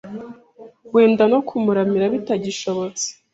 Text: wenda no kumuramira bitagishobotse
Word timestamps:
wenda 0.93 1.23
no 1.31 1.39
kumuramira 1.47 2.05
bitagishobotse 2.13 3.07